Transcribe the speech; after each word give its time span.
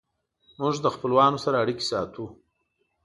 موږ 0.59 0.75
د 0.83 0.87
خپلوانو 0.95 1.37
سره 1.45 1.55
اړیکې 1.63 1.85
ساتو. 1.91 2.25